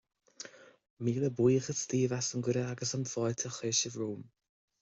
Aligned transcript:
Míle 1.07 1.29
buíochas 1.39 1.83
daoibh 1.91 2.17
as 2.19 2.31
an 2.39 2.45
gcuireadh 2.47 2.71
agus 2.73 2.89
as 2.95 2.99
an 3.01 3.07
bhfáilte 3.11 3.49
a 3.51 3.55
chuir 3.59 3.79
sibh 3.83 4.01
romham. 4.05 4.27